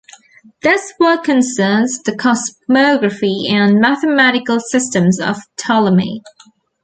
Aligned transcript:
This 0.63 0.93
work 0.99 1.25
concerns 1.25 2.01
the 2.01 2.13
cosmography 2.17 3.47
and 3.51 3.79
mathematical 3.79 4.59
systems 4.59 5.19
of 5.19 5.37
Ptolemy. 5.57 6.23